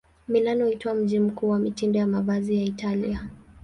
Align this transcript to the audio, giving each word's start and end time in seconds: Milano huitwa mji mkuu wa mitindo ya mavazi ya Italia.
Milano 0.27 0.65
huitwa 0.65 0.93
mji 0.93 1.19
mkuu 1.19 1.49
wa 1.49 1.59
mitindo 1.59 1.99
ya 1.99 2.07
mavazi 2.07 2.55
ya 2.57 2.63
Italia. 2.63 3.29